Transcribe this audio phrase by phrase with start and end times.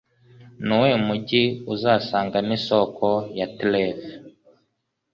[0.65, 1.43] Nuwuhe mujyi
[1.73, 3.07] Uzasangamo Isoko
[3.37, 4.07] ya Trevi